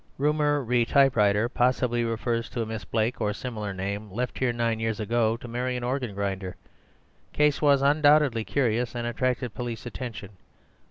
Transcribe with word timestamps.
Rumour 0.17 0.63
re 0.63 0.83
typewriter 0.83 1.47
possibly 1.47 2.03
refers 2.03 2.49
to 2.49 2.63
a 2.63 2.65
Miss 2.65 2.83
Blake 2.85 3.21
or 3.21 3.33
similar 3.33 3.71
name, 3.71 4.09
left 4.09 4.39
here 4.39 4.51
nine 4.51 4.79
years 4.79 4.99
ago 4.99 5.37
to 5.37 5.47
marry 5.47 5.77
an 5.77 5.83
organ 5.83 6.15
grinder. 6.15 6.55
Case 7.33 7.61
was 7.61 7.83
undoubtedly 7.83 8.43
curious, 8.43 8.95
and 8.95 9.05
attracted 9.05 9.53
police 9.53 9.85
attention. 9.85 10.31